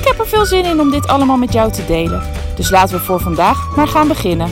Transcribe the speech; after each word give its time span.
Ik 0.00 0.06
heb 0.06 0.18
er 0.18 0.26
veel 0.26 0.46
zin 0.46 0.64
in 0.64 0.80
om 0.80 0.90
dit 0.90 1.06
allemaal 1.06 1.36
met 1.36 1.52
jou 1.52 1.72
te 1.72 1.86
delen. 1.86 2.22
Dus 2.56 2.70
laten 2.70 2.96
we 2.96 3.04
voor 3.04 3.20
vandaag 3.20 3.76
maar 3.76 3.88
gaan 3.88 4.08
beginnen. 4.08 4.50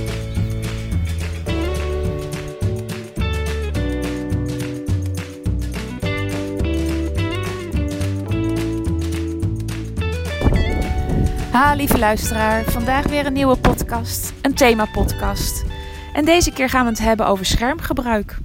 Ha, 11.53 11.75
lieve 11.75 11.99
luisteraar. 11.99 12.65
Vandaag 12.65 13.07
weer 13.07 13.27
een 13.27 13.33
nieuwe 13.33 13.57
podcast, 13.57 14.33
een 14.43 14.55
thema-podcast. 14.55 15.65
En 16.13 16.25
deze 16.25 16.53
keer 16.53 16.69
gaan 16.69 16.85
we 16.85 16.91
het 16.91 16.99
hebben 16.99 17.27
over 17.27 17.47
schermgebruik. 17.47 18.39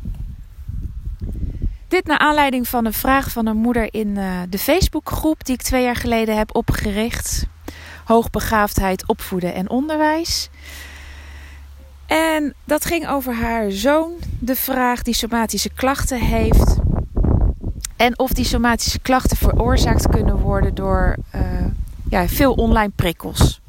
Dit 1.94 2.06
naar 2.06 2.18
aanleiding 2.18 2.68
van 2.68 2.86
een 2.86 2.94
vraag 2.94 3.32
van 3.32 3.46
een 3.46 3.58
moeder 3.58 3.94
in 3.94 4.08
uh, 4.08 4.42
de 4.50 4.58
Facebookgroep 4.58 5.46
die 5.46 5.56
ik 5.56 5.62
twee 5.62 5.84
jaar 5.84 5.96
geleden 5.96 6.38
heb 6.38 6.56
opgericht. 6.56 7.46
Hoogbegaafdheid, 8.06 9.08
opvoeden 9.08 9.54
en 9.54 9.70
onderwijs. 9.70 10.50
En 12.06 12.54
dat 12.64 12.86
ging 12.86 13.08
over 13.08 13.34
haar 13.34 13.72
zoon, 13.72 14.12
de 14.40 14.56
vraag 14.56 15.02
die 15.02 15.14
somatische 15.14 15.70
klachten 15.70 16.20
heeft. 16.20 16.76
En 17.96 18.20
of 18.20 18.32
die 18.32 18.46
somatische 18.46 19.00
klachten 19.00 19.38
veroorzaakt 19.38 20.10
kunnen 20.10 20.38
worden 20.38 20.76
door 20.76 21.16
uh, 21.36 21.42
ja, 22.10 22.28
veel 22.28 22.54
online 22.54 22.92
prikkels. 22.96 23.62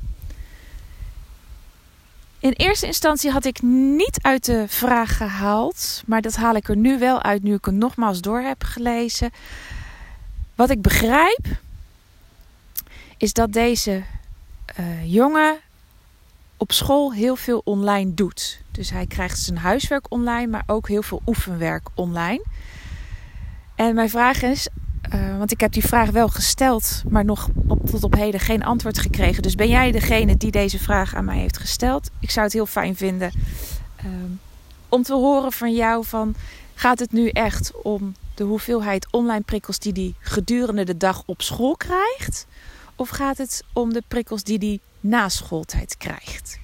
In 2.44 2.52
eerste 2.52 2.86
instantie 2.86 3.30
had 3.30 3.44
ik 3.44 3.62
niet 3.62 4.18
uit 4.22 4.44
de 4.44 4.64
vraag 4.68 5.16
gehaald, 5.16 6.02
maar 6.06 6.20
dat 6.20 6.34
haal 6.34 6.54
ik 6.54 6.68
er 6.68 6.76
nu 6.76 6.98
wel 6.98 7.22
uit 7.22 7.42
nu 7.42 7.54
ik 7.54 7.64
het 7.64 7.74
nogmaals 7.74 8.20
door 8.20 8.40
heb 8.40 8.62
gelezen. 8.64 9.30
Wat 10.54 10.70
ik 10.70 10.82
begrijp 10.82 11.46
is 13.16 13.32
dat 13.32 13.52
deze 13.52 14.02
uh, 14.80 15.12
jongen 15.12 15.56
op 16.56 16.72
school 16.72 17.12
heel 17.12 17.36
veel 17.36 17.60
online 17.64 18.14
doet. 18.14 18.60
Dus 18.70 18.90
hij 18.90 19.06
krijgt 19.06 19.38
zijn 19.38 19.58
huiswerk 19.58 20.06
online, 20.08 20.46
maar 20.46 20.64
ook 20.66 20.88
heel 20.88 21.02
veel 21.02 21.22
oefenwerk 21.26 21.88
online. 21.94 22.44
En 23.74 23.94
mijn 23.94 24.10
vraag 24.10 24.42
is: 24.42 24.68
uh, 25.14 25.38
want 25.38 25.52
ik 25.52 25.60
heb 25.60 25.72
die 25.72 25.84
vraag 25.84 26.10
wel 26.10 26.28
gesteld, 26.28 27.02
maar 27.08 27.24
nog 27.24 27.48
op, 27.66 27.86
tot 27.86 28.04
op 28.04 28.14
heden 28.14 28.40
geen 28.40 28.64
antwoord 28.64 28.98
gekregen. 28.98 29.42
Dus 29.42 29.54
ben 29.54 29.68
jij 29.68 29.92
degene 29.92 30.36
die 30.36 30.50
deze 30.50 30.78
vraag 30.78 31.14
aan 31.14 31.24
mij 31.24 31.38
heeft 31.38 31.58
gesteld? 31.58 32.10
Ik 32.20 32.30
zou 32.30 32.44
het 32.44 32.54
heel 32.54 32.66
fijn 32.66 32.96
vinden 32.96 33.32
uh, 34.04 34.10
om 34.88 35.02
te 35.02 35.14
horen 35.14 35.52
van 35.52 35.74
jou 35.74 36.04
van... 36.04 36.34
gaat 36.74 36.98
het 36.98 37.12
nu 37.12 37.28
echt 37.28 37.82
om 37.82 38.14
de 38.34 38.44
hoeveelheid 38.44 39.06
online 39.10 39.42
prikkels 39.42 39.78
die 39.78 39.92
hij 39.92 40.14
gedurende 40.18 40.84
de 40.84 40.96
dag 40.96 41.22
op 41.26 41.42
school 41.42 41.76
krijgt? 41.76 42.46
Of 42.96 43.08
gaat 43.08 43.39
het 43.39 43.64
om 43.72 43.92
de 43.92 44.02
prikkels 44.08 44.42
die 44.42 44.58
hij 44.58 44.80
na 45.00 45.28
schooltijd 45.28 45.96
krijgt? 45.96 46.58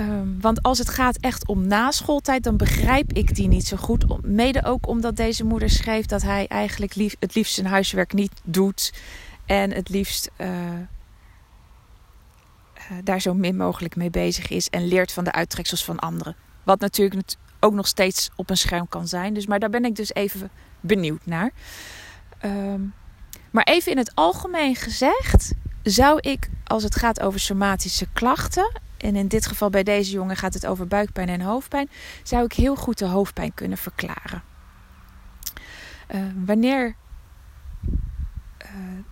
Um, 0.00 0.40
want 0.40 0.62
als 0.62 0.78
het 0.78 0.88
gaat 0.88 1.16
echt 1.16 1.46
om 1.46 1.66
naschooltijd, 1.66 2.42
dan 2.42 2.56
begrijp 2.56 3.12
ik 3.12 3.34
die 3.34 3.48
niet 3.48 3.66
zo 3.66 3.76
goed. 3.76 4.22
Mede 4.22 4.64
ook 4.64 4.86
omdat 4.86 5.16
deze 5.16 5.44
moeder 5.44 5.70
schreef 5.70 6.06
dat 6.06 6.22
hij 6.22 6.46
eigenlijk 6.46 6.94
lief, 6.94 7.16
het 7.20 7.34
liefst 7.34 7.54
zijn 7.54 7.66
huiswerk 7.66 8.12
niet 8.12 8.32
doet. 8.44 8.92
En 9.46 9.72
het 9.72 9.88
liefst 9.88 10.30
uh, 10.36 10.48
uh, 10.48 10.54
daar 13.04 13.20
zo 13.20 13.34
min 13.34 13.56
mogelijk 13.56 13.96
mee 13.96 14.10
bezig 14.10 14.48
is. 14.48 14.70
En 14.70 14.88
leert 14.88 15.12
van 15.12 15.24
de 15.24 15.32
uittreksels 15.32 15.84
van 15.84 15.98
anderen. 15.98 16.36
Wat 16.62 16.80
natuurlijk 16.80 17.34
ook 17.60 17.74
nog 17.74 17.86
steeds 17.86 18.30
op 18.36 18.50
een 18.50 18.56
scherm 18.56 18.88
kan 18.88 19.08
zijn. 19.08 19.34
Dus, 19.34 19.46
maar 19.46 19.58
daar 19.58 19.70
ben 19.70 19.84
ik 19.84 19.96
dus 19.96 20.14
even 20.14 20.50
benieuwd 20.80 21.26
naar. 21.26 21.50
Um, 22.44 22.94
maar 23.50 23.64
even 23.64 23.92
in 23.92 23.98
het 23.98 24.14
algemeen 24.14 24.76
gezegd, 24.76 25.52
zou 25.82 26.18
ik 26.20 26.48
als 26.64 26.82
het 26.82 26.96
gaat 26.96 27.20
over 27.20 27.40
somatische 27.40 28.06
klachten 28.12 28.80
en 28.98 29.16
in 29.16 29.28
dit 29.28 29.46
geval 29.46 29.70
bij 29.70 29.82
deze 29.82 30.10
jongen 30.10 30.36
gaat 30.36 30.54
het 30.54 30.66
over 30.66 30.86
buikpijn 30.86 31.28
en 31.28 31.40
hoofdpijn, 31.40 31.90
zou 32.22 32.44
ik 32.44 32.52
heel 32.52 32.76
goed 32.76 32.98
de 32.98 33.06
hoofdpijn 33.06 33.54
kunnen 33.54 33.78
verklaren. 33.78 34.42
Uh, 36.14 36.20
wanneer 36.44 36.94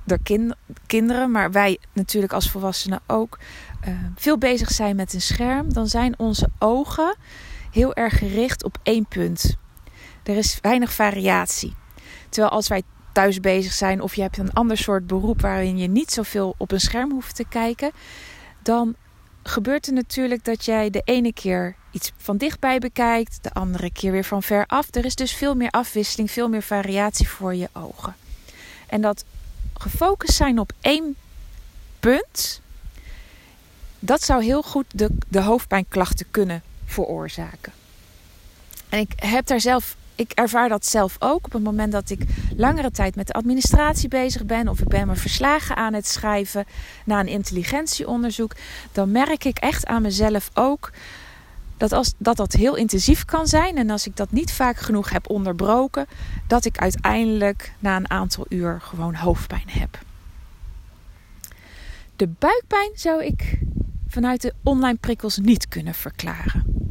de 0.04 0.18
kind, 0.22 0.54
kinderen, 0.86 1.30
maar 1.30 1.52
wij 1.52 1.78
natuurlijk 1.92 2.32
als 2.32 2.50
volwassenen 2.50 3.00
ook, 3.06 3.38
uh, 3.88 3.94
veel 4.16 4.38
bezig 4.38 4.70
zijn 4.70 4.96
met 4.96 5.12
een 5.12 5.20
scherm, 5.20 5.72
dan 5.72 5.86
zijn 5.86 6.18
onze 6.18 6.48
ogen 6.58 7.16
heel 7.70 7.94
erg 7.94 8.18
gericht 8.18 8.64
op 8.64 8.78
één 8.82 9.06
punt. 9.06 9.56
Er 10.22 10.36
is 10.36 10.58
weinig 10.60 10.92
variatie. 10.92 11.74
Terwijl 12.28 12.52
als 12.52 12.68
wij 12.68 12.82
thuis 13.12 13.40
bezig 13.40 13.72
zijn 13.72 14.00
of 14.00 14.14
je 14.14 14.22
hebt 14.22 14.38
een 14.38 14.52
ander 14.52 14.76
soort 14.76 15.06
beroep 15.06 15.40
waarin 15.40 15.78
je 15.78 15.88
niet 15.88 16.10
zoveel 16.10 16.54
op 16.56 16.72
een 16.72 16.80
scherm 16.80 17.10
hoeft 17.10 17.36
te 17.36 17.44
kijken, 17.48 17.90
dan 18.62 18.94
gebeurt 19.48 19.86
er 19.86 19.92
natuurlijk 19.92 20.44
dat 20.44 20.64
jij 20.64 20.90
de 20.90 21.02
ene 21.04 21.32
keer 21.32 21.76
iets 21.90 22.12
van 22.16 22.36
dichtbij 22.36 22.78
bekijkt, 22.78 23.38
de 23.42 23.52
andere 23.52 23.92
keer 23.92 24.12
weer 24.12 24.24
van 24.24 24.42
ver 24.42 24.66
af. 24.66 24.94
Er 24.94 25.04
is 25.04 25.14
dus 25.14 25.32
veel 25.32 25.54
meer 25.54 25.70
afwisseling, 25.70 26.30
veel 26.30 26.48
meer 26.48 26.62
variatie 26.62 27.28
voor 27.28 27.54
je 27.54 27.68
ogen. 27.72 28.16
En 28.86 29.00
dat 29.00 29.24
gefocust 29.74 30.36
zijn 30.36 30.58
op 30.58 30.72
één 30.80 31.16
punt, 32.00 32.60
dat 33.98 34.22
zou 34.22 34.44
heel 34.44 34.62
goed 34.62 34.86
de, 34.88 35.10
de 35.28 35.40
hoofdpijnklachten 35.40 36.26
kunnen 36.30 36.62
veroorzaken. 36.84 37.72
En 38.88 38.98
ik 38.98 39.12
heb 39.16 39.46
daar 39.46 39.60
zelf 39.60 39.96
ik 40.14 40.30
ervaar 40.30 40.68
dat 40.68 40.86
zelf 40.86 41.16
ook. 41.18 41.44
Op 41.44 41.52
het 41.52 41.62
moment 41.62 41.92
dat 41.92 42.10
ik 42.10 42.24
langere 42.56 42.90
tijd 42.90 43.16
met 43.16 43.26
de 43.26 43.32
administratie 43.32 44.08
bezig 44.08 44.44
ben, 44.44 44.68
of 44.68 44.80
ik 44.80 44.88
ben 44.88 45.06
mijn 45.06 45.18
verslagen 45.18 45.76
aan 45.76 45.92
het 45.92 46.06
schrijven 46.06 46.64
na 47.04 47.20
een 47.20 47.28
intelligentieonderzoek, 47.28 48.52
dan 48.92 49.10
merk 49.10 49.44
ik 49.44 49.58
echt 49.58 49.86
aan 49.86 50.02
mezelf 50.02 50.50
ook 50.54 50.90
dat, 51.76 51.92
als, 51.92 52.14
dat 52.18 52.36
dat 52.36 52.52
heel 52.52 52.76
intensief 52.76 53.24
kan 53.24 53.46
zijn. 53.46 53.76
En 53.76 53.90
als 53.90 54.06
ik 54.06 54.16
dat 54.16 54.30
niet 54.30 54.52
vaak 54.52 54.76
genoeg 54.76 55.10
heb 55.10 55.30
onderbroken, 55.30 56.06
dat 56.46 56.64
ik 56.64 56.78
uiteindelijk 56.78 57.72
na 57.78 57.96
een 57.96 58.10
aantal 58.10 58.46
uur 58.48 58.80
gewoon 58.80 59.14
hoofdpijn 59.14 59.68
heb. 59.68 59.98
De 62.16 62.28
buikpijn 62.38 62.90
zou 62.94 63.24
ik 63.24 63.58
vanuit 64.08 64.42
de 64.42 64.54
online 64.62 64.98
prikkels 64.98 65.38
niet 65.38 65.68
kunnen 65.68 65.94
verklaren 65.94 66.83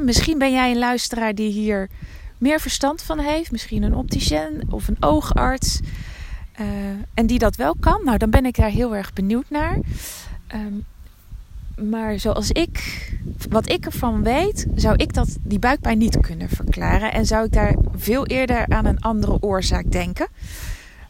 misschien 0.00 0.38
ben 0.38 0.52
jij 0.52 0.70
een 0.70 0.78
luisteraar 0.78 1.34
die 1.34 1.52
hier 1.52 1.88
meer 2.38 2.60
verstand 2.60 3.02
van 3.02 3.18
heeft. 3.18 3.50
Misschien 3.50 3.82
een 3.82 3.94
opticien 3.94 4.62
of 4.70 4.88
een 4.88 4.96
oogarts. 5.00 5.80
Uh, 6.60 6.66
en 7.14 7.26
die 7.26 7.38
dat 7.38 7.56
wel 7.56 7.74
kan. 7.80 8.00
Nou, 8.04 8.18
dan 8.18 8.30
ben 8.30 8.46
ik 8.46 8.56
daar 8.56 8.70
heel 8.70 8.96
erg 8.96 9.12
benieuwd 9.12 9.50
naar. 9.50 9.78
Um, 10.54 10.84
maar 11.90 12.18
zoals 12.18 12.50
ik, 12.50 13.08
wat 13.48 13.70
ik 13.70 13.84
ervan 13.84 14.22
weet, 14.22 14.66
zou 14.74 14.96
ik 14.96 15.12
dat, 15.12 15.36
die 15.42 15.58
buikpijn 15.58 15.98
niet 15.98 16.20
kunnen 16.20 16.48
verklaren. 16.48 17.12
En 17.12 17.26
zou 17.26 17.44
ik 17.44 17.52
daar 17.52 17.76
veel 17.96 18.26
eerder 18.26 18.68
aan 18.68 18.84
een 18.84 19.00
andere 19.00 19.42
oorzaak 19.42 19.90
denken. 19.90 20.26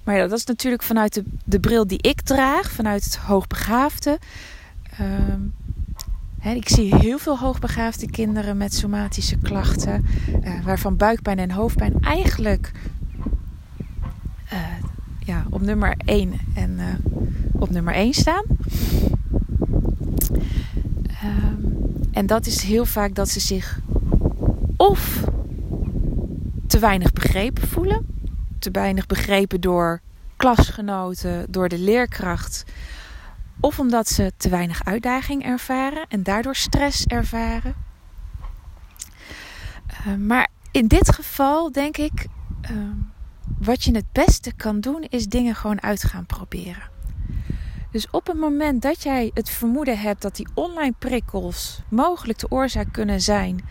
Maar 0.04 0.16
ja, 0.16 0.26
dat 0.26 0.38
is 0.38 0.44
natuurlijk 0.44 0.82
vanuit 0.82 1.14
de, 1.14 1.24
de 1.44 1.60
bril 1.60 1.86
die 1.86 2.02
ik 2.02 2.20
draag, 2.20 2.70
vanuit 2.70 3.04
het 3.04 3.16
hoogbegaafde. 3.16 4.18
Um, 5.00 5.54
ik 6.52 6.68
zie 6.68 6.96
heel 6.96 7.18
veel 7.18 7.38
hoogbegaafde 7.38 8.10
kinderen 8.10 8.56
met 8.56 8.74
somatische 8.74 9.38
klachten, 9.38 10.04
uh, 10.44 10.64
waarvan 10.64 10.96
buikpijn 10.96 11.38
en 11.38 11.50
hoofdpijn 11.50 12.00
eigenlijk 12.00 12.72
uh, 14.52 14.58
ja, 15.18 15.44
op 15.50 15.60
nummer 15.60 15.94
1 16.04 16.32
en 16.54 16.70
uh, 16.78 16.84
op 17.52 17.70
nummer 17.70 17.94
1 17.94 18.12
staan. 18.12 18.44
Um, 21.24 21.74
en 22.12 22.26
dat 22.26 22.46
is 22.46 22.62
heel 22.62 22.84
vaak 22.84 23.14
dat 23.14 23.28
ze 23.28 23.40
zich 23.40 23.80
of 24.76 25.24
te 26.66 26.78
weinig 26.78 27.12
begrepen 27.12 27.68
voelen, 27.68 28.06
te 28.58 28.70
weinig 28.70 29.06
begrepen 29.06 29.60
door 29.60 30.00
klasgenoten, 30.36 31.46
door 31.50 31.68
de 31.68 31.78
leerkracht 31.78 32.64
of 33.64 33.78
omdat 33.78 34.08
ze 34.08 34.32
te 34.36 34.48
weinig 34.48 34.84
uitdaging 34.84 35.44
ervaren 35.44 36.06
en 36.08 36.22
daardoor 36.22 36.56
stress 36.56 37.06
ervaren. 37.06 37.74
Uh, 40.06 40.14
maar 40.14 40.48
in 40.70 40.86
dit 40.86 41.14
geval 41.14 41.72
denk 41.72 41.96
ik 41.96 42.26
uh, 42.70 42.78
wat 43.58 43.84
je 43.84 43.94
het 43.94 44.12
beste 44.12 44.52
kan 44.52 44.80
doen, 44.80 45.02
is 45.08 45.26
dingen 45.26 45.54
gewoon 45.54 45.82
uit 45.82 46.04
gaan 46.04 46.26
proberen. 46.26 46.90
Dus 47.90 48.10
op 48.10 48.26
het 48.26 48.38
moment 48.38 48.82
dat 48.82 49.02
jij 49.02 49.30
het 49.34 49.50
vermoeden 49.50 49.98
hebt 49.98 50.22
dat 50.22 50.36
die 50.36 50.48
online 50.54 50.94
prikkels 50.98 51.82
mogelijk 51.88 52.38
de 52.38 52.50
oorzaak 52.50 52.92
kunnen 52.92 53.20
zijn 53.20 53.64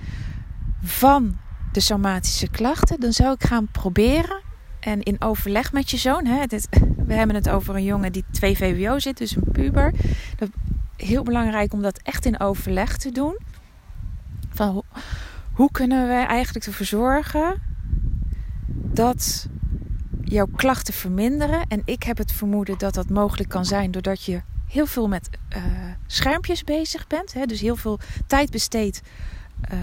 van 0.82 1.38
de 1.72 1.80
somatische 1.80 2.50
klachten, 2.50 3.00
dan 3.00 3.14
zou 3.14 3.34
ik 3.34 3.44
gaan 3.44 3.68
proberen. 3.72 4.42
En 4.84 5.04
in 5.04 5.22
overleg 5.22 5.72
met 5.72 5.92
je 5.92 5.98
zoon, 5.98 6.26
hè, 6.26 6.46
we 7.08 7.14
hebben 7.14 7.36
het 7.36 7.50
over 7.50 7.76
een 7.76 7.84
jongen 7.84 8.12
die 8.12 8.24
2 8.32 8.58
VWO 8.58 9.00
zit, 9.00 9.18
dus 9.18 9.36
een 9.36 9.52
puber. 9.52 9.94
Dat 10.36 10.50
heel 10.96 11.24
belangrijk 11.24 11.74
om 11.74 11.82
dat 11.82 12.00
echt 12.04 12.26
in 12.26 12.40
overleg 12.40 12.98
te 12.98 13.12
doen. 13.12 13.38
Van 14.50 14.84
hoe, 15.54 15.72
kunnen 15.72 16.08
we 16.08 16.14
eigenlijk 16.14 16.66
ervoor 16.66 16.86
zorgen 16.86 17.62
dat 18.76 19.48
jouw 20.22 20.48
klachten 20.56 20.94
verminderen? 20.94 21.66
En 21.68 21.82
ik 21.86 22.04
heb 22.04 22.18
het 22.18 22.32
vermoeden 22.32 22.78
dat 22.78 22.94
dat 22.94 23.10
mogelijk 23.10 23.50
kan 23.50 23.66
zijn 23.66 23.92
doordat 23.92 24.24
je 24.24 24.42
heel 24.68 24.86
veel 24.86 25.08
met 25.08 25.30
uh, 25.56 25.64
schermpjes 26.08 26.64
bezig 26.64 27.08
bent. 27.08 27.34
Hè? 27.34 27.46
Dus 27.46 27.62
heel 27.62 27.76
veel 27.76 28.00
tijd 28.28 28.52
besteedt 28.52 29.02
uh, 29.74 29.80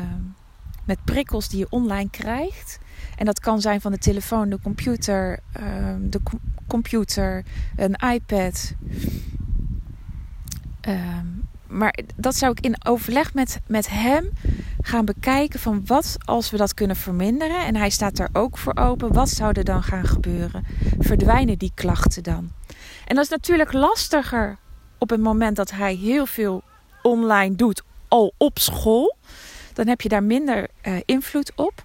met 0.84 1.04
prikkels 1.04 1.48
die 1.48 1.58
je 1.58 1.66
online 1.70 2.10
krijgt. 2.10 2.78
En 3.16 3.24
dat 3.24 3.40
kan 3.40 3.60
zijn 3.60 3.80
van 3.80 3.92
de 3.92 3.98
telefoon, 3.98 4.50
de 4.50 4.60
computer, 4.62 5.38
uh, 5.60 5.94
de 6.00 6.20
computer, 6.66 7.44
een 7.76 7.94
iPad. 7.94 8.74
Ehm, 10.80 11.26
maar 11.66 11.98
dat 12.16 12.34
zou 12.34 12.52
ik 12.52 12.60
in 12.60 12.86
overleg 12.86 13.34
met, 13.34 13.60
met 13.66 13.88
hem 13.88 14.30
gaan 14.80 15.04
bekijken 15.04 15.60
van 15.60 15.82
wat 15.86 16.16
als 16.24 16.50
we 16.50 16.56
dat 16.56 16.74
kunnen 16.74 16.96
verminderen. 16.96 17.66
En 17.66 17.76
hij 17.76 17.90
staat 17.90 18.16
daar 18.16 18.30
ook 18.32 18.58
voor 18.58 18.76
open. 18.76 19.12
Wat 19.12 19.28
zou 19.28 19.52
er 19.52 19.64
dan 19.64 19.82
gaan 19.82 20.06
gebeuren? 20.06 20.64
Verdwijnen 20.98 21.58
die 21.58 21.72
klachten 21.74 22.22
dan? 22.22 22.52
En 23.06 23.14
dat 23.14 23.24
is 23.24 23.30
natuurlijk 23.30 23.72
lastiger 23.72 24.58
op 24.98 25.10
het 25.10 25.20
moment 25.20 25.56
dat 25.56 25.70
hij 25.70 25.94
heel 25.94 26.26
veel 26.26 26.62
online 27.02 27.54
doet, 27.54 27.82
al 28.08 28.34
op 28.36 28.58
school. 28.58 29.16
Dan 29.72 29.86
heb 29.86 30.00
je 30.00 30.08
daar 30.08 30.22
minder 30.22 30.68
uh, 30.82 30.96
invloed 31.04 31.52
op. 31.54 31.82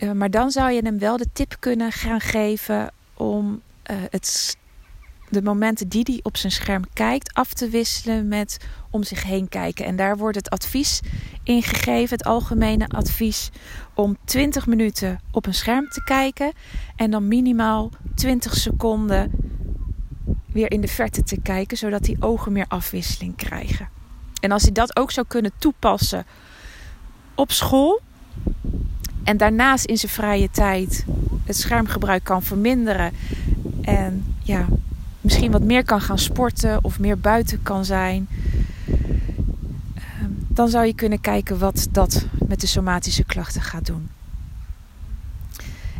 Uh, 0.00 0.12
maar 0.12 0.30
dan 0.30 0.50
zou 0.50 0.70
je 0.70 0.82
hem 0.82 0.98
wel 0.98 1.16
de 1.16 1.32
tip 1.32 1.56
kunnen 1.58 1.92
gaan 1.92 2.20
geven 2.20 2.92
om 3.14 3.62
uh, 3.90 3.96
het 4.10 4.58
de 5.30 5.42
momenten 5.42 5.88
die 5.88 6.02
hij 6.04 6.20
op 6.22 6.36
zijn 6.36 6.52
scherm 6.52 6.82
kijkt 6.92 7.34
af 7.34 7.52
te 7.52 7.68
wisselen 7.68 8.28
met 8.28 8.58
om 8.90 9.02
zich 9.02 9.22
heen 9.22 9.48
kijken. 9.48 9.84
En 9.84 9.96
daar 9.96 10.16
wordt 10.16 10.36
het 10.36 10.50
advies 10.50 11.00
ingegeven, 11.42 12.16
het 12.16 12.26
algemene 12.26 12.88
advies, 12.88 13.50
om 13.94 14.16
20 14.24 14.66
minuten 14.66 15.20
op 15.30 15.46
een 15.46 15.54
scherm 15.54 15.88
te 15.88 16.04
kijken 16.04 16.52
en 16.96 17.10
dan 17.10 17.28
minimaal 17.28 17.90
20 18.14 18.54
seconden 18.54 19.30
weer 20.46 20.70
in 20.70 20.80
de 20.80 20.88
verte 20.88 21.22
te 21.22 21.40
kijken, 21.40 21.76
zodat 21.76 22.02
die 22.02 22.22
ogen 22.22 22.52
meer 22.52 22.66
afwisseling 22.68 23.36
krijgen. 23.36 23.88
En 24.40 24.52
als 24.52 24.62
hij 24.62 24.72
dat 24.72 24.96
ook 24.96 25.10
zou 25.10 25.26
kunnen 25.26 25.52
toepassen 25.58 26.26
op 27.34 27.52
school 27.52 28.00
en 29.24 29.36
daarnaast 29.36 29.84
in 29.84 29.96
zijn 29.96 30.12
vrije 30.12 30.50
tijd 30.50 31.04
het 31.44 31.56
schermgebruik 31.56 32.24
kan 32.24 32.42
verminderen 32.42 33.12
en 33.82 34.34
ja, 34.42 34.66
misschien 35.20 35.50
wat 35.50 35.62
meer 35.62 35.84
kan 35.84 36.00
gaan 36.00 36.18
sporten 36.18 36.84
of 36.84 36.98
meer 36.98 37.18
buiten 37.18 37.62
kan 37.62 37.84
zijn. 37.84 38.28
Ehm, 39.94 40.30
dan 40.48 40.68
zou 40.68 40.86
je 40.86 40.94
kunnen 40.94 41.20
kijken 41.20 41.58
wat 41.58 41.88
dat 41.90 42.26
met 42.48 42.60
de 42.60 42.66
somatische 42.66 43.24
klachten 43.24 43.62
gaat 43.62 43.86
doen. 43.86 44.08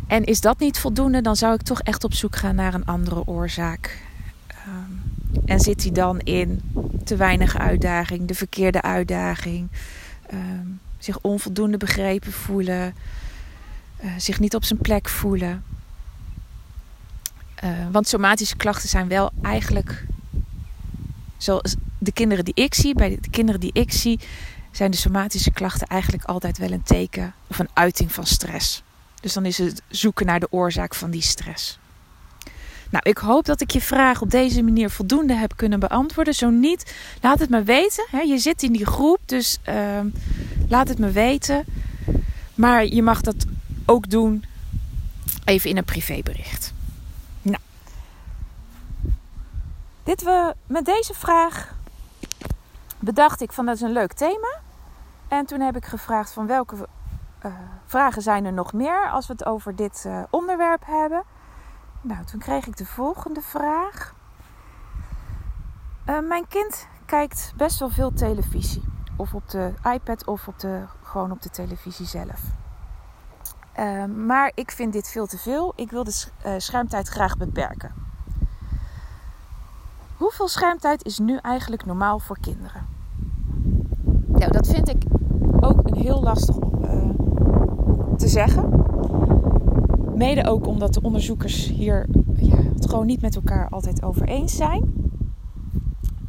En 0.07 0.23
is 0.23 0.41
dat 0.41 0.59
niet 0.59 0.79
voldoende, 0.79 1.21
dan 1.21 1.35
zou 1.35 1.53
ik 1.53 1.61
toch 1.61 1.81
echt 1.81 2.03
op 2.03 2.13
zoek 2.13 2.35
gaan 2.35 2.55
naar 2.55 2.73
een 2.73 2.85
andere 2.85 3.27
oorzaak. 3.27 4.03
Ehm, 4.47 5.45
en 5.45 5.59
zit 5.59 5.83
hij 5.83 5.91
dan 5.91 6.19
in 6.19 6.61
te 7.03 7.15
weinig 7.15 7.57
uitdaging, 7.57 8.27
de 8.27 8.33
verkeerde 8.33 8.81
uitdaging, 8.81 9.67
ehm, 10.27 10.67
zich 11.03 11.19
onvoldoende 11.21 11.77
begrepen 11.77 12.31
voelen, 12.31 12.95
uh, 14.03 14.11
zich 14.17 14.39
niet 14.39 14.55
op 14.55 14.63
zijn 14.63 14.79
plek 14.79 15.09
voelen. 15.09 15.63
Uh, 17.63 17.69
want 17.91 18.07
somatische 18.07 18.55
klachten 18.55 18.89
zijn 18.89 19.07
wel 19.07 19.31
eigenlijk, 19.41 20.05
zoals 21.37 21.75
de 21.97 22.11
kinderen 22.11 22.45
die 22.45 22.53
ik 22.53 22.73
zie, 22.73 22.93
bij 22.93 23.17
de 23.21 23.29
kinderen 23.29 23.59
die 23.59 23.73
ik 23.73 23.91
zie, 23.91 24.19
zijn 24.71 24.91
de 24.91 24.97
somatische 24.97 25.51
klachten 25.51 25.87
eigenlijk 25.87 26.23
altijd 26.23 26.57
wel 26.57 26.71
een 26.71 26.83
teken 26.83 27.33
of 27.47 27.59
een 27.59 27.69
uiting 27.73 28.11
van 28.11 28.25
stress. 28.25 28.83
Dus 29.21 29.33
dan 29.33 29.45
is 29.45 29.57
het 29.57 29.81
zoeken 29.87 30.25
naar 30.25 30.39
de 30.39 30.51
oorzaak 30.51 30.95
van 30.95 31.11
die 31.11 31.21
stress. 31.21 31.79
Nou, 32.89 33.09
ik 33.09 33.17
hoop 33.17 33.45
dat 33.45 33.61
ik 33.61 33.71
je 33.71 33.81
vraag 33.81 34.21
op 34.21 34.29
deze 34.29 34.61
manier 34.61 34.89
voldoende 34.89 35.33
heb 35.33 35.53
kunnen 35.55 35.79
beantwoorden. 35.79 36.33
Zo 36.33 36.49
niet, 36.49 36.93
laat 37.21 37.39
het 37.39 37.49
me 37.49 37.63
weten. 37.63 38.27
Je 38.27 38.37
zit 38.37 38.63
in 38.63 38.71
die 38.71 38.85
groep, 38.85 39.19
dus 39.25 39.57
uh, 39.69 39.99
laat 40.71 40.87
het 40.87 40.99
me 40.99 41.11
weten. 41.11 41.65
Maar 42.55 42.85
je 42.85 43.03
mag 43.03 43.21
dat 43.21 43.45
ook 43.85 44.09
doen 44.09 44.45
even 45.45 45.69
in 45.69 45.77
een 45.77 45.83
privébericht. 45.83 46.73
Dit 50.03 50.23
we, 50.23 50.55
met 50.65 50.85
deze 50.85 51.13
vraag 51.13 51.73
bedacht 52.99 53.41
ik 53.41 53.51
van 53.51 53.65
dat 53.65 53.75
is 53.75 53.81
een 53.81 53.91
leuk 53.91 54.13
thema. 54.13 54.59
En 55.27 55.45
toen 55.45 55.59
heb 55.59 55.75
ik 55.75 55.85
gevraagd 55.85 56.31
van 56.31 56.47
welke 56.47 56.75
uh, 57.45 57.51
vragen 57.85 58.21
zijn 58.21 58.45
er 58.45 58.53
nog 58.53 58.73
meer 58.73 59.09
als 59.09 59.27
we 59.27 59.33
het 59.33 59.45
over 59.45 59.75
dit 59.75 60.03
uh, 60.07 60.23
onderwerp 60.29 60.85
hebben. 60.85 61.23
Nou, 62.01 62.25
toen 62.25 62.39
kreeg 62.39 62.67
ik 62.67 62.77
de 62.77 62.85
volgende 62.85 63.41
vraag. 63.41 64.13
Uh, 66.09 66.19
mijn 66.19 66.47
kind 66.47 66.87
kijkt 67.05 67.53
best 67.55 67.79
wel 67.79 67.89
veel 67.89 68.13
televisie. 68.13 68.90
Of 69.21 69.33
op 69.33 69.49
de 69.49 69.73
iPad 69.93 70.27
of 70.27 70.47
op 70.47 70.59
de, 70.59 70.81
gewoon 71.03 71.31
op 71.31 71.41
de 71.41 71.49
televisie 71.49 72.05
zelf. 72.05 72.41
maar 74.25 74.51
ik 74.55 74.71
vind 74.71 74.93
dit 74.93 75.07
veel 75.07 75.27
te 75.27 75.37
veel. 75.37 75.73
Ik 75.75 75.91
wil 75.91 76.03
de 76.03 76.27
schermtijd 76.57 77.07
graag 77.07 77.37
beperken. 77.37 77.91
Hoeveel 80.17 80.47
schermtijd 80.47 81.05
is 81.05 81.19
nu 81.19 81.37
eigenlijk 81.37 81.85
normaal 81.85 82.19
voor 82.19 82.37
kinderen? 82.39 82.85
Nou, 84.27 84.51
dat 84.51 84.67
vind 84.67 84.89
ik 84.89 85.03
ook 85.59 85.87
een 85.87 85.95
heel 85.95 86.21
lastig 86.21 86.55
uh, 86.55 87.09
te 88.17 88.27
zeggen. 88.27 88.69
Mede 90.15 90.47
ook 90.47 90.67
omdat 90.67 90.93
de 90.93 91.01
onderzoekers 91.01 91.67
hier 91.67 92.05
ja, 92.35 92.55
het 92.55 92.89
gewoon 92.89 93.05
niet 93.05 93.21
met 93.21 93.35
elkaar 93.35 93.69
altijd 93.69 94.03
over 94.03 94.27
eens 94.27 94.55
zijn. 94.55 94.93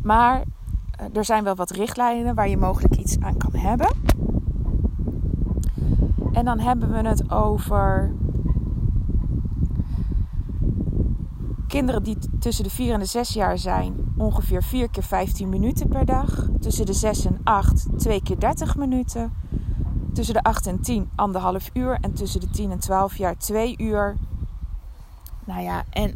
Maar 0.03 0.45
er 1.13 1.25
zijn 1.25 1.45
wel 1.45 1.55
wat 1.55 1.71
richtlijnen 1.71 2.35
waar 2.35 2.49
je 2.49 2.57
mogelijk 2.57 2.97
iets 2.97 3.21
aan 3.21 3.37
kan 3.37 3.55
hebben. 3.55 3.89
En 6.33 6.45
dan 6.45 6.59
hebben 6.59 6.93
we 6.93 7.09
het 7.09 7.31
over 7.31 8.13
Kinderen 11.73 12.03
die 12.03 12.19
tussen 12.39 12.65
de 12.65 12.71
4 12.71 12.93
en 12.93 12.99
de 12.99 13.05
6 13.05 13.33
jaar 13.33 13.59
zijn, 13.59 13.95
ongeveer 14.17 14.63
4 14.63 14.91
keer 14.91 15.03
15 15.03 15.49
minuten 15.49 15.89
per 15.89 16.05
dag. 16.05 16.49
Tussen 16.61 16.87
de 16.87 16.93
6 16.93 17.25
en 17.25 17.41
8, 17.45 17.87
2 17.97 18.23
keer 18.23 18.39
30 18.39 18.77
minuten. 18.77 19.33
Tussen 20.13 20.35
de 20.35 20.43
8 20.43 20.67
en 20.67 20.81
10, 20.81 21.11
anderhalf 21.15 21.71
uur. 21.73 21.99
En 22.01 22.13
tussen 22.13 22.41
de 22.41 22.51
10 22.51 22.71
en 22.71 22.79
12 22.79 23.17
jaar, 23.17 23.39
2 23.39 23.75
uur. 23.79 24.17
Nou 25.45 25.63
ja, 25.63 25.85
en 25.91 26.15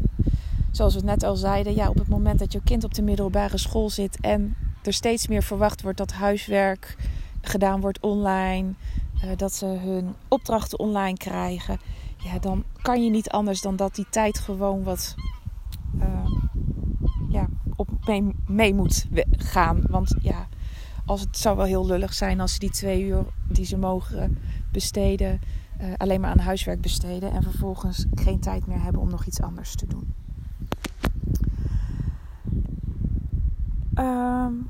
zoals 0.70 0.92
we 0.94 0.98
het 0.98 1.08
net 1.08 1.22
al 1.22 1.36
zeiden, 1.36 1.74
ja, 1.74 1.88
op 1.88 1.98
het 1.98 2.08
moment 2.08 2.38
dat 2.38 2.52
je 2.52 2.60
kind 2.64 2.84
op 2.84 2.94
de 2.94 3.02
middelbare 3.02 3.58
school 3.58 3.90
zit 3.90 4.20
en 4.20 4.56
er 4.86 4.92
steeds 4.92 5.26
meer 5.26 5.42
verwacht 5.42 5.82
wordt 5.82 5.98
dat 5.98 6.12
huiswerk 6.12 6.96
gedaan 7.40 7.80
wordt 7.80 8.00
online, 8.00 8.72
uh, 9.24 9.30
dat 9.36 9.52
ze 9.52 9.66
hun 9.66 10.14
opdrachten 10.28 10.78
online 10.78 11.16
krijgen, 11.16 11.78
ja, 12.16 12.38
dan 12.38 12.64
kan 12.82 13.04
je 13.04 13.10
niet 13.10 13.30
anders 13.30 13.60
dan 13.60 13.76
dat 13.76 13.94
die 13.94 14.06
tijd 14.10 14.38
gewoon 14.38 14.82
wat 14.82 15.14
uh, 15.98 16.30
ja, 17.28 17.48
op 17.76 17.88
mee, 18.46 18.74
moet 18.74 19.06
gaan. 19.30 19.82
Want 19.88 20.14
ja, 20.20 20.48
als 21.06 21.20
het 21.20 21.38
zou 21.38 21.56
wel 21.56 21.66
heel 21.66 21.86
lullig 21.86 22.14
zijn 22.14 22.40
als 22.40 22.52
ze 22.52 22.58
die 22.58 22.70
twee 22.70 23.04
uur 23.04 23.24
die 23.48 23.64
ze 23.64 23.76
mogen 23.76 24.38
besteden, 24.72 25.40
uh, 25.80 25.92
alleen 25.96 26.20
maar 26.20 26.30
aan 26.30 26.38
huiswerk 26.38 26.80
besteden 26.80 27.32
en 27.32 27.42
vervolgens 27.42 28.06
geen 28.14 28.40
tijd 28.40 28.66
meer 28.66 28.82
hebben 28.82 29.00
om 29.00 29.10
nog 29.10 29.26
iets 29.26 29.40
anders 29.40 29.74
te 29.74 29.86
doen. 29.86 30.14
Um, 33.98 34.66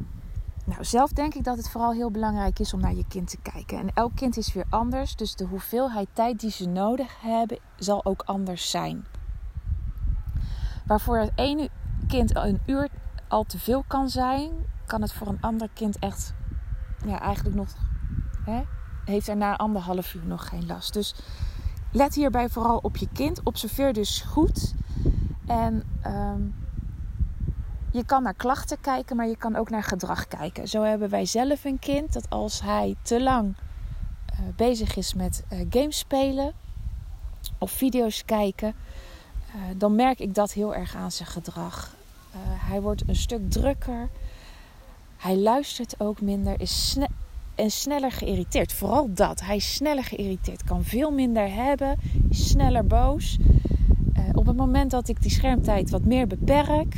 nou, 0.64 0.75
zelf 0.87 1.11
denk 1.12 1.35
ik 1.35 1.45
dat 1.45 1.57
het 1.57 1.71
vooral 1.71 1.93
heel 1.93 2.11
belangrijk 2.11 2.59
is 2.59 2.75
om 2.75 2.81
naar 2.81 2.95
je 2.95 3.05
kind 3.09 3.31
te 3.31 3.38
kijken. 3.52 3.78
En 3.78 3.90
elk 3.95 4.16
kind 4.16 4.37
is 4.37 4.52
weer 4.52 4.66
anders, 4.69 5.16
dus 5.16 5.35
de 5.35 5.45
hoeveelheid 5.45 6.09
tijd 6.12 6.40
die 6.40 6.50
ze 6.50 6.69
nodig 6.69 7.21
hebben 7.21 7.59
zal 7.76 8.05
ook 8.05 8.23
anders 8.25 8.71
zijn. 8.71 9.05
Waarvoor 10.87 11.19
het 11.19 11.33
ene 11.35 11.69
kind 12.09 12.37
een 12.37 12.61
uur 12.66 12.88
al 13.28 13.45
te 13.45 13.59
veel 13.59 13.85
kan 13.87 14.09
zijn, 14.09 14.50
kan 14.87 15.02
het 15.02 15.12
voor 15.12 15.26
een 15.26 15.40
ander 15.40 15.69
kind 15.73 15.99
echt, 15.99 16.35
ja, 17.07 17.21
eigenlijk 17.21 17.57
nog, 17.57 17.69
hè, 18.45 18.62
heeft 19.05 19.28
er 19.28 19.37
na 19.37 19.57
anderhalf 19.57 20.14
uur 20.14 20.26
nog 20.26 20.49
geen 20.49 20.66
last. 20.66 20.93
Dus 20.93 21.14
let 21.93 22.14
hierbij 22.14 22.49
vooral 22.49 22.78
op 22.83 22.97
je 22.97 23.09
kind. 23.12 23.40
Observeer 23.43 23.93
dus 23.93 24.21
goed. 24.21 24.75
En 25.47 25.83
ehm, 26.02 26.43
je 27.96 28.04
kan 28.04 28.22
naar 28.22 28.34
klachten 28.34 28.80
kijken, 28.80 29.16
maar 29.16 29.28
je 29.28 29.36
kan 29.36 29.56
ook 29.56 29.70
naar 29.70 29.82
gedrag 29.82 30.28
kijken. 30.28 30.68
Zo 30.68 30.82
hebben 30.82 31.08
wij 31.08 31.26
zelf 31.26 31.64
een 31.64 31.78
kind 31.78 32.12
dat 32.12 32.30
als 32.30 32.60
hij 32.62 32.96
te 33.02 33.22
lang 33.22 33.54
uh, 33.56 34.38
bezig 34.56 34.96
is 34.96 35.14
met 35.14 35.44
uh, 35.52 35.58
games 35.70 35.98
spelen 35.98 36.52
of 37.58 37.70
video's 37.70 38.24
kijken, 38.24 38.74
uh, 39.48 39.62
dan 39.76 39.94
merk 39.94 40.18
ik 40.18 40.34
dat 40.34 40.52
heel 40.52 40.74
erg 40.74 40.96
aan 40.96 41.10
zijn 41.10 41.28
gedrag. 41.28 41.94
hij 42.58 42.80
wordt 42.80 43.02
een 43.06 43.16
stuk 43.16 43.50
drukker. 43.50 44.08
Hij 45.16 45.36
luistert 45.36 46.00
ook 46.00 46.20
minder, 46.20 46.60
is 46.60 46.96
en 47.54 47.70
sneller 47.70 48.12
geïrriteerd. 48.12 48.72
Vooral 48.72 49.14
dat. 49.14 49.40
Hij 49.40 49.56
is 49.56 49.74
sneller 49.74 50.04
geïrriteerd. 50.04 50.64
Kan 50.64 50.84
veel 50.84 51.10
minder 51.10 51.52
hebben. 51.52 51.98
Is 52.28 52.48
sneller 52.48 52.86
boos. 52.86 53.38
op 54.32 54.46
het 54.46 54.56
moment 54.56 54.90
dat 54.90 55.08
ik 55.08 55.22
die 55.22 55.30
schermtijd 55.30 55.90
wat 55.90 56.04
meer 56.04 56.26
beperk, 56.26 56.94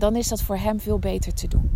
dan 0.00 0.16
is 0.16 0.28
dat 0.28 0.42
voor 0.42 0.56
hem 0.56 0.80
veel 0.80 0.98
beter 0.98 1.34
te 1.34 1.48
doen. 1.48 1.70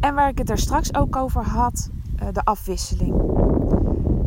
En 0.00 0.14
waar 0.14 0.28
ik 0.28 0.38
het 0.38 0.50
er 0.50 0.58
straks 0.58 0.94
ook 0.94 1.16
over 1.16 1.42
had, 1.42 1.90
eh, 2.16 2.28
de 2.32 2.44
afwisseling. 2.44 3.14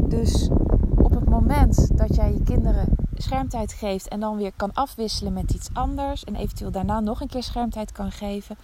Dus 0.07 0.49
op 0.95 1.15
het 1.15 1.29
moment 1.29 1.97
dat 1.97 2.15
jij 2.15 2.33
je 2.33 2.43
kinderen 2.43 2.95
schermtijd 3.17 3.73
geeft 3.73 4.07
en 4.07 4.19
dan 4.19 4.37
weer 4.37 4.51
kan 4.55 4.73
afwisselen 4.73 5.33
met 5.33 5.51
iets 5.51 5.69
anders 5.73 6.23
en 6.23 6.35
eventueel 6.35 6.71
daarna 6.71 6.99
nog 6.99 7.21
een 7.21 7.27
keer 7.27 7.43
schermtijd 7.43 7.91
kan 7.91 8.11
geven, 8.11 8.57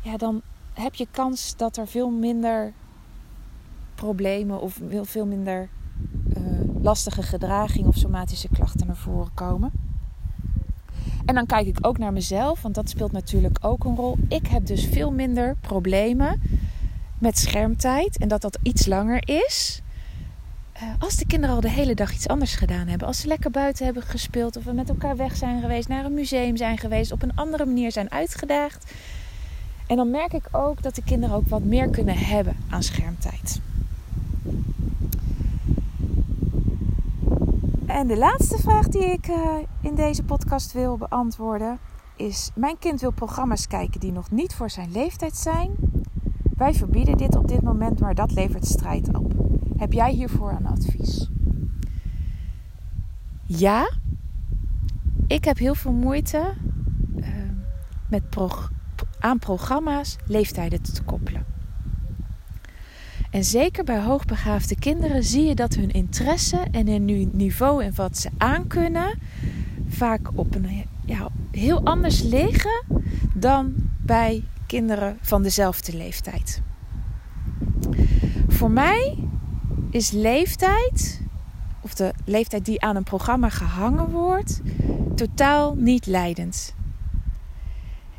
ja, 0.00 0.16
dan 0.16 0.40
heb 0.72 0.94
je 0.94 1.06
kans 1.10 1.56
dat 1.56 1.76
er 1.76 1.86
veel 1.86 2.10
minder 2.10 2.72
problemen 3.94 4.60
of 4.60 4.80
veel 5.02 5.26
minder 5.26 5.68
uh, 6.36 6.42
lastige 6.82 7.22
gedraging 7.22 7.86
of 7.86 7.96
somatische 7.96 8.48
klachten 8.48 8.86
naar 8.86 8.96
voren 8.96 9.34
komen. 9.34 9.81
En 11.24 11.34
dan 11.34 11.46
kijk 11.46 11.66
ik 11.66 11.78
ook 11.80 11.98
naar 11.98 12.12
mezelf, 12.12 12.62
want 12.62 12.74
dat 12.74 12.88
speelt 12.88 13.12
natuurlijk 13.12 13.58
ook 13.60 13.84
een 13.84 13.96
rol. 13.96 14.16
Ik 14.28 14.46
heb 14.46 14.66
dus 14.66 14.84
veel 14.84 15.12
minder 15.12 15.56
problemen 15.60 16.40
met 17.18 17.38
schermtijd 17.38 18.18
en 18.18 18.28
dat 18.28 18.40
dat 18.40 18.58
iets 18.62 18.86
langer 18.86 19.28
is. 19.28 19.82
Uh, 20.76 20.82
als 20.98 21.16
de 21.16 21.26
kinderen 21.26 21.54
al 21.54 21.60
de 21.60 21.70
hele 21.70 21.94
dag 21.94 22.14
iets 22.14 22.28
anders 22.28 22.54
gedaan 22.54 22.86
hebben. 22.86 23.06
Als 23.06 23.20
ze 23.20 23.26
lekker 23.26 23.50
buiten 23.50 23.84
hebben 23.84 24.02
gespeeld 24.02 24.56
of 24.56 24.64
we 24.64 24.72
met 24.72 24.88
elkaar 24.88 25.16
weg 25.16 25.36
zijn 25.36 25.60
geweest, 25.60 25.88
naar 25.88 26.04
een 26.04 26.14
museum 26.14 26.56
zijn 26.56 26.78
geweest, 26.78 27.12
op 27.12 27.22
een 27.22 27.36
andere 27.36 27.64
manier 27.64 27.92
zijn 27.92 28.10
uitgedaagd. 28.10 28.92
En 29.86 29.96
dan 29.96 30.10
merk 30.10 30.32
ik 30.32 30.48
ook 30.52 30.82
dat 30.82 30.94
de 30.94 31.02
kinderen 31.02 31.36
ook 31.36 31.48
wat 31.48 31.64
meer 31.64 31.88
kunnen 31.88 32.16
hebben 32.16 32.56
aan 32.68 32.82
schermtijd. 32.82 33.60
En 37.92 38.06
de 38.06 38.16
laatste 38.16 38.58
vraag 38.58 38.88
die 38.88 39.04
ik 39.04 39.28
uh, 39.28 39.56
in 39.80 39.94
deze 39.94 40.22
podcast 40.22 40.72
wil 40.72 40.96
beantwoorden 40.96 41.78
is: 42.16 42.50
Mijn 42.54 42.78
kind 42.78 43.00
wil 43.00 43.10
programma's 43.10 43.66
kijken 43.66 44.00
die 44.00 44.12
nog 44.12 44.30
niet 44.30 44.54
voor 44.54 44.70
zijn 44.70 44.92
leeftijd 44.92 45.36
zijn. 45.36 45.70
Wij 46.56 46.74
verbieden 46.74 47.16
dit 47.16 47.36
op 47.36 47.48
dit 47.48 47.62
moment, 47.62 48.00
maar 48.00 48.14
dat 48.14 48.32
levert 48.32 48.66
strijd 48.66 49.16
op. 49.16 49.32
Heb 49.76 49.92
jij 49.92 50.12
hiervoor 50.12 50.50
een 50.50 50.66
advies? 50.66 51.30
Ja, 53.44 53.92
ik 55.26 55.44
heb 55.44 55.58
heel 55.58 55.74
veel 55.74 55.92
moeite 55.92 56.52
uh, 57.16 57.26
met 58.08 58.22
aan 59.18 59.38
programma's 59.38 60.16
leeftijden 60.26 60.82
te 60.82 61.02
koppelen. 61.02 61.51
En 63.32 63.44
zeker 63.44 63.84
bij 63.84 64.00
hoogbegaafde 64.00 64.78
kinderen 64.78 65.24
zie 65.24 65.44
je 65.44 65.54
dat 65.54 65.74
hun 65.74 65.90
interesse 65.90 66.58
en 66.70 66.86
hun 66.86 67.30
niveau 67.32 67.84
en 67.84 67.94
wat 67.94 68.18
ze 68.18 68.30
aankunnen 68.38 69.18
vaak 69.88 70.28
op 70.34 70.54
een 70.54 70.86
ja, 71.04 71.28
heel 71.50 71.84
anders 71.84 72.22
liggen 72.22 72.84
dan 73.34 73.74
bij 73.98 74.44
kinderen 74.66 75.18
van 75.20 75.42
dezelfde 75.42 75.96
leeftijd. 75.96 76.62
Voor 78.48 78.70
mij 78.70 79.18
is 79.90 80.10
leeftijd, 80.10 81.20
of 81.80 81.94
de 81.94 82.12
leeftijd 82.24 82.64
die 82.64 82.80
aan 82.80 82.96
een 82.96 83.04
programma 83.04 83.48
gehangen 83.48 84.10
wordt, 84.10 84.60
totaal 85.14 85.74
niet 85.74 86.06
leidend. 86.06 86.74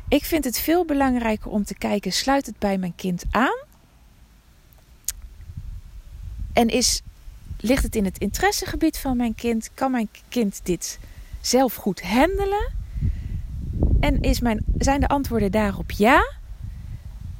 Ik 0.08 0.24
vind 0.24 0.44
het 0.44 0.58
veel 0.58 0.84
belangrijker 0.84 1.50
om 1.50 1.64
te 1.64 1.74
kijken: 1.74 2.12
sluit 2.12 2.46
het 2.46 2.58
bij 2.58 2.78
mijn 2.78 2.94
kind 2.94 3.24
aan? 3.30 3.63
En 6.54 6.68
is, 6.68 7.02
ligt 7.60 7.82
het 7.82 7.96
in 7.96 8.04
het 8.04 8.18
interessegebied 8.18 8.98
van 8.98 9.16
mijn 9.16 9.34
kind? 9.34 9.70
Kan 9.74 9.90
mijn 9.90 10.08
kind 10.28 10.60
dit 10.62 10.98
zelf 11.40 11.74
goed 11.74 12.02
handelen? 12.02 12.72
En 14.00 14.20
is 14.20 14.40
mijn, 14.40 14.64
zijn 14.78 15.00
de 15.00 15.08
antwoorden 15.08 15.50
daarop 15.50 15.90
ja? 15.90 16.32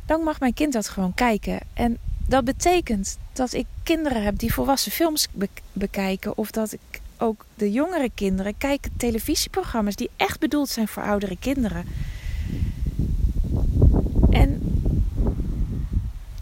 Dan 0.06 0.21
mag 0.21 0.40
mijn 0.40 0.54
kind 0.54 0.73
dat 0.73 0.88
gewoon 0.88 1.14
kijken. 1.14 1.61
En 1.73 1.99
dat 2.26 2.44
betekent 2.44 3.18
dat 3.33 3.52
ik 3.52 3.66
kinderen 3.83 4.23
heb 4.23 4.38
die 4.38 4.54
volwassen 4.54 4.92
films 4.92 5.28
bekijken. 5.73 6.37
Of 6.37 6.50
dat 6.50 6.73
ik 6.73 7.00
ook 7.18 7.44
de 7.54 7.73
jongere 7.73 8.11
kinderen 8.14 8.59
kijken 8.59 8.92
televisieprogramma's 8.97 9.97
die 9.97 10.11
echt 10.16 10.40
bedoeld 10.40 10.68
zijn 10.68 10.88
voor 10.88 11.02
oudere 11.02 11.37
kinderen. 11.38 11.85
En 14.30 14.61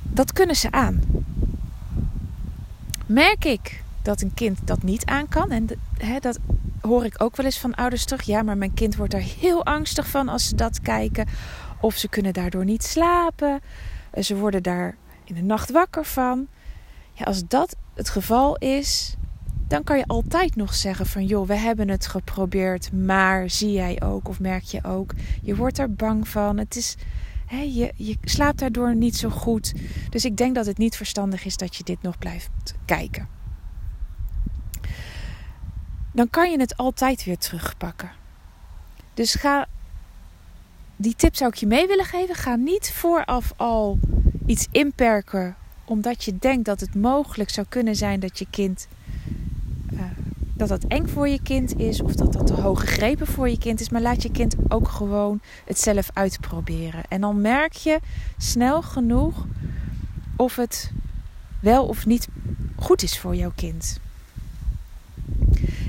dat 0.03 0.33
kunnen 0.33 0.57
ze 0.57 0.71
aan 0.71 1.01
merk 3.13 3.45
ik 3.45 3.83
dat 4.03 4.21
een 4.21 4.35
kind 4.35 4.59
dat 4.65 4.83
niet 4.83 5.05
aan 5.05 5.29
kan. 5.29 5.51
En 5.51 5.69
dat 6.21 6.39
hoor 6.81 7.05
ik 7.05 7.23
ook 7.23 7.37
wel 7.37 7.47
eens 7.47 7.59
van 7.59 7.75
ouders 7.75 8.05
terug. 8.05 8.23
Ja, 8.23 8.43
maar 8.43 8.57
mijn 8.57 8.75
kind 8.75 8.97
wordt 8.97 9.15
er 9.15 9.21
heel 9.21 9.65
angstig 9.65 10.09
van 10.09 10.29
als 10.29 10.49
ze 10.49 10.55
dat 10.55 10.81
kijken. 10.81 11.27
Of 11.81 11.97
ze 11.97 12.09
kunnen 12.09 12.33
daardoor 12.33 12.65
niet 12.65 12.85
slapen. 12.85 13.61
Ze 14.21 14.37
worden 14.37 14.63
daar 14.63 14.97
in 15.25 15.35
de 15.35 15.43
nacht 15.43 15.71
wakker 15.71 16.05
van. 16.05 16.47
Ja, 17.13 17.25
als 17.25 17.43
dat 17.49 17.77
het 17.95 18.09
geval 18.09 18.57
is, 18.57 19.17
dan 19.69 19.85
kan 19.85 19.99
je 19.99 20.07
altijd 20.07 20.57
nog 20.57 20.75
zeggen 20.75 21.07
van 21.07 21.27
joh, 21.27 21.47
we 21.47 21.55
hebben 21.55 21.89
het 21.89 22.07
geprobeerd, 22.07 22.93
maar 22.93 23.51
zie 23.51 23.73
jij 23.73 24.03
ook 24.03 24.29
of 24.29 24.41
merk 24.41 24.63
je 24.63 24.85
ook, 24.85 25.15
je 25.43 25.57
wordt 25.57 25.79
er 25.79 25.95
bang 25.95 26.29
van. 26.29 26.59
Het 26.59 26.77
is, 26.77 26.97
je, 27.61 27.93
je 27.97 28.19
slaapt 28.25 28.59
daardoor 28.59 28.95
niet 28.95 29.17
zo 29.17 29.29
goed. 29.29 29.73
Dus 30.11 30.25
ik 30.25 30.37
denk 30.37 30.55
dat 30.55 30.67
het 30.67 30.79
niet 30.79 30.97
verstandig 30.97 31.45
is 31.45 31.57
dat 31.57 31.77
je 31.77 31.85
dit 31.85 32.03
nog 32.03 32.19
blijft 32.19 32.75
kijken. 32.85 33.29
Dan 36.13 36.31
kan 36.31 36.51
je 36.51 36.61
het 36.61 36.77
altijd 36.77 37.25
weer 37.25 37.39
terugpakken. 37.39 38.11
Dus 39.15 39.35
ga. 39.35 39.67
Die 40.97 41.15
tip 41.15 41.37
zou 41.37 41.51
ik 41.51 41.57
je 41.57 41.67
mee 41.67 41.87
willen 41.87 42.05
geven. 42.05 42.35
Ga 42.35 42.57
niet 42.57 42.93
vooraf 42.93 43.53
al 43.57 43.99
iets 44.47 44.69
inperken 44.71 45.57
omdat 45.85 46.25
je 46.25 46.39
denkt 46.39 46.65
dat 46.65 46.81
het 46.81 46.95
mogelijk 46.95 47.51
zou 47.51 47.67
kunnen 47.69 47.97
zijn 47.97 48.21
dat 48.21 48.39
je 48.39 48.47
kind 48.51 48.89
dat 50.69 50.81
dat 50.81 50.91
eng 50.91 51.07
voor 51.07 51.29
je 51.29 51.43
kind 51.43 51.79
is 51.79 52.03
of 52.03 52.15
dat 52.15 52.33
dat 52.33 52.47
te 52.47 52.53
hoge 52.53 52.87
grepen 52.87 53.27
voor 53.27 53.49
je 53.49 53.59
kind 53.59 53.81
is. 53.81 53.89
Maar 53.89 54.01
laat 54.01 54.23
je 54.23 54.31
kind 54.31 54.55
ook 54.69 54.89
gewoon 54.89 55.41
het 55.65 55.79
zelf 55.79 56.11
uitproberen. 56.13 57.03
En 57.09 57.21
dan 57.21 57.41
merk 57.41 57.73
je 57.73 57.99
snel 58.37 58.83
genoeg 58.83 59.47
of 60.37 60.57
het 60.57 60.93
wel 61.61 61.87
of 61.87 62.07
niet 62.07 62.29
goed 62.77 63.03
is 63.03 63.19
voor 63.19 63.35
jouw 63.35 63.53
kind. 63.55 64.01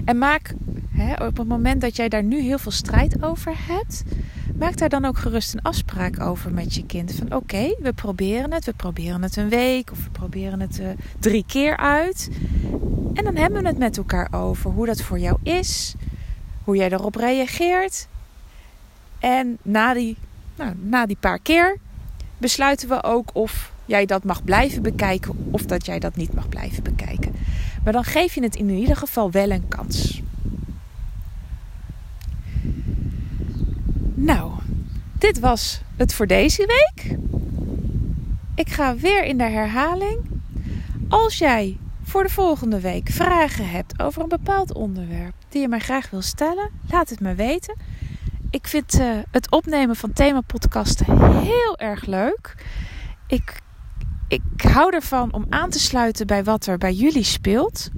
En 0.05 0.17
maak 0.17 0.53
hè, 0.89 1.25
op 1.25 1.37
het 1.37 1.47
moment 1.47 1.81
dat 1.81 1.95
jij 1.95 2.09
daar 2.09 2.23
nu 2.23 2.41
heel 2.41 2.57
veel 2.57 2.71
strijd 2.71 3.23
over 3.23 3.53
hebt, 3.57 4.03
maak 4.57 4.77
daar 4.77 4.89
dan 4.89 5.05
ook 5.05 5.17
gerust 5.17 5.53
een 5.53 5.61
afspraak 5.61 6.19
over 6.19 6.53
met 6.53 6.75
je 6.75 6.85
kind. 6.85 7.13
Van 7.13 7.35
oké, 7.35 7.75
we 7.79 7.93
proberen 7.93 8.53
het, 8.53 8.65
we 8.65 8.73
proberen 8.73 9.21
het 9.21 9.35
een 9.35 9.49
week 9.49 9.91
of 9.91 10.03
we 10.03 10.09
proberen 10.09 10.59
het 10.59 10.79
uh, 10.79 10.87
drie 11.19 11.43
keer 11.47 11.77
uit. 11.77 12.29
En 13.13 13.23
dan 13.23 13.35
hebben 13.35 13.61
we 13.61 13.67
het 13.67 13.77
met 13.77 13.97
elkaar 13.97 14.27
over 14.31 14.71
hoe 14.71 14.85
dat 14.85 15.01
voor 15.01 15.19
jou 15.19 15.37
is, 15.43 15.95
hoe 16.63 16.75
jij 16.75 16.91
erop 16.91 17.15
reageert. 17.15 18.07
En 19.19 19.57
na 19.61 19.93
die, 19.93 20.17
nou, 20.55 20.73
na 20.81 21.05
die 21.05 21.17
paar 21.19 21.39
keer 21.39 21.77
besluiten 22.37 22.89
we 22.89 23.03
ook 23.03 23.29
of 23.33 23.71
jij 23.85 24.05
dat 24.05 24.23
mag 24.23 24.43
blijven 24.43 24.81
bekijken 24.81 25.47
of 25.51 25.61
dat 25.65 25.85
jij 25.85 25.99
dat 25.99 26.15
niet 26.15 26.33
mag 26.33 26.49
blijven 26.49 26.83
bekijken. 26.83 27.35
Maar 27.83 27.93
dan 27.93 28.03
geef 28.03 28.33
je 28.33 28.43
het 28.43 28.55
in 28.55 28.69
ieder 28.69 28.95
geval 28.95 29.31
wel 29.31 29.51
een 29.51 29.67
kans. 29.67 30.21
Nou, 34.13 34.51
dit 35.17 35.39
was 35.39 35.81
het 35.95 36.13
voor 36.13 36.27
deze 36.27 36.65
week. 36.65 37.17
Ik 38.55 38.69
ga 38.69 38.95
weer 38.95 39.23
in 39.23 39.37
de 39.37 39.43
herhaling. 39.43 40.19
Als 41.07 41.37
jij 41.37 41.77
voor 42.13 42.23
de 42.23 42.29
volgende 42.29 42.79
week 42.79 43.09
vragen 43.09 43.69
hebt 43.69 44.01
over 44.01 44.21
een 44.21 44.29
bepaald 44.29 44.73
onderwerp 44.73 45.33
die 45.49 45.61
je 45.61 45.67
mij 45.67 45.79
graag 45.79 46.09
wil 46.09 46.21
stellen, 46.21 46.69
laat 46.89 47.09
het 47.09 47.19
me 47.19 47.35
weten. 47.35 47.75
Ik 48.49 48.67
vind 48.67 48.99
uh, 48.99 49.17
het 49.31 49.51
opnemen 49.51 49.95
van 49.95 50.13
themapodcasten 50.13 51.37
heel 51.41 51.77
erg 51.77 52.05
leuk. 52.05 52.65
Ik 53.27 53.61
ik 54.27 54.41
hou 54.57 54.93
ervan 54.93 55.33
om 55.33 55.45
aan 55.49 55.69
te 55.69 55.79
sluiten 55.79 56.27
bij 56.27 56.43
wat 56.43 56.65
er 56.65 56.77
bij 56.77 56.93
jullie 56.93 57.23
speelt. 57.23 57.89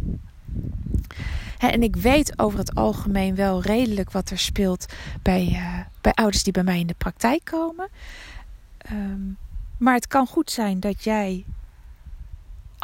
En 1.58 1.84
ik 1.84 1.96
weet 1.96 2.40
over 2.40 2.60
het 2.60 2.76
algemeen 2.76 3.36
wel 3.36 3.62
redelijk 3.62 4.12
wat 4.12 4.30
er 4.30 4.40
speelt 4.40 4.86
bij, 5.22 5.48
uh, 5.52 5.80
bij 6.02 6.14
ouders 6.14 6.44
die 6.44 6.54
bij 6.54 6.64
mij 6.64 6.80
in 6.80 6.88
de 6.88 6.96
praktijk 6.98 7.42
komen. 7.44 7.90
Um, 8.92 9.38
maar 9.78 9.94
het 9.94 10.08
kan 10.08 10.28
goed 10.28 10.52
zijn 10.52 10.80
dat 10.80 11.04
jij 11.04 11.46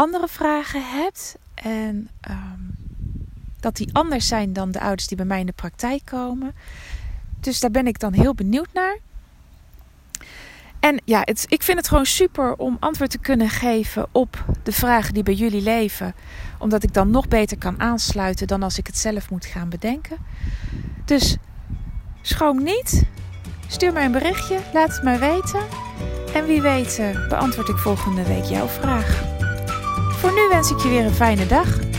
andere 0.01 0.27
vragen 0.27 0.84
hebt 0.84 1.36
en 1.53 2.10
um, 2.29 2.75
dat 3.60 3.75
die 3.75 3.89
anders 3.93 4.27
zijn 4.27 4.53
dan 4.53 4.72
de 4.72 4.79
ouders 4.79 5.08
die 5.08 5.17
bij 5.17 5.25
mij 5.25 5.39
in 5.39 5.46
de 5.46 5.51
praktijk 5.51 6.05
komen. 6.05 6.55
Dus 7.39 7.60
daar 7.60 7.72
ben 7.72 7.88
ik 7.88 8.00
dan 8.00 8.13
heel 8.13 8.36
benieuwd 8.36 8.74
naar. 8.74 8.98
En 10.79 11.01
ja, 11.05 11.22
het, 11.24 11.46
ik 11.48 11.63
vind 11.63 11.77
het 11.77 11.88
gewoon 11.88 12.05
super 12.05 12.55
om 12.55 12.77
antwoord 12.79 13.10
te 13.10 13.17
kunnen 13.17 13.50
geven 13.50 14.08
op 14.12 14.46
de 14.63 14.72
vragen 14.72 15.13
die 15.13 15.24
bij 15.24 15.34
jullie 15.34 15.62
leven. 15.62 16.15
Omdat 16.58 16.84
ik 16.84 16.93
dan 16.93 17.12
nog 17.12 17.27
beter 17.27 17.58
kan 17.58 17.79
aansluiten 17.79 18.48
dan 18.48 18.63
als 18.63 18.77
ik 18.77 18.88
het 18.88 18.98
zelf 18.98 19.29
moet 19.29 19.46
gaan 19.46 19.70
bedenken. 19.70 20.17
Dus 21.05 21.38
schroom 22.22 22.63
niet. 22.63 23.03
Stuur 23.67 23.93
mij 23.93 24.05
een 24.05 24.12
berichtje, 24.12 24.60
laat 24.74 24.93
het 24.93 25.03
mij 25.03 25.20
weten. 25.20 25.62
En 26.34 26.46
wie 26.46 26.62
weet 26.62 26.98
uh, 27.00 27.27
beantwoord 27.27 27.70
ik 27.70 27.77
volgende 27.77 28.24
week 28.24 28.43
jouw 28.43 28.67
vraag. 28.67 29.39
Voor 30.22 30.34
nu 30.34 30.48
wens 30.50 30.72
ik 30.72 30.80
je 30.80 30.90
weer 30.90 31.06
een 31.06 31.13
fijne 31.13 31.48
dag. 31.48 31.90